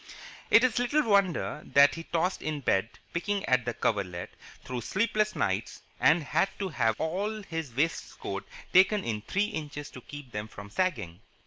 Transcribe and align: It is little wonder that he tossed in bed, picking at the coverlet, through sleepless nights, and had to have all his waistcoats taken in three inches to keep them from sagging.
It 0.49 0.63
is 0.63 0.79
little 0.79 1.03
wonder 1.03 1.61
that 1.63 1.93
he 1.93 2.05
tossed 2.05 2.41
in 2.41 2.61
bed, 2.61 2.89
picking 3.13 3.45
at 3.45 3.65
the 3.65 3.75
coverlet, 3.75 4.31
through 4.63 4.81
sleepless 4.81 5.35
nights, 5.35 5.83
and 5.99 6.23
had 6.23 6.49
to 6.57 6.69
have 6.69 6.99
all 6.99 7.43
his 7.43 7.75
waistcoats 7.75 8.49
taken 8.73 9.03
in 9.03 9.21
three 9.21 9.45
inches 9.45 9.91
to 9.91 10.01
keep 10.01 10.31
them 10.31 10.47
from 10.47 10.71
sagging. 10.71 11.19